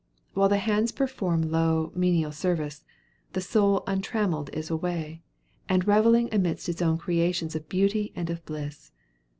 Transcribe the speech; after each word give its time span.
While 0.33 0.49
the 0.49 0.57
hands 0.57 0.91
perform 0.91 1.51
low, 1.51 1.91
menial 1.93 2.31
service, 2.31 2.83
the 3.33 3.39
soul 3.39 3.83
untrammelled 3.85 4.49
is 4.51 4.71
away, 4.71 5.21
and 5.69 5.85
revelling 5.87 6.27
amidst 6.31 6.67
its 6.67 6.81
own 6.81 6.97
creations 6.97 7.55
of 7.55 7.69
beauty 7.69 8.11
and 8.15 8.31
of 8.31 8.43
bliss. 8.43 8.91